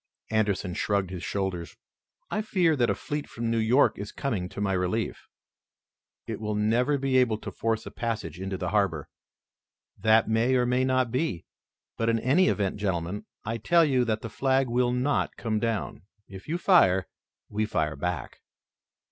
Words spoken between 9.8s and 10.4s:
"That